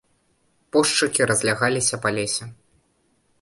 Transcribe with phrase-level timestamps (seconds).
[0.75, 2.45] Пошчакі разлягаліся па лесе.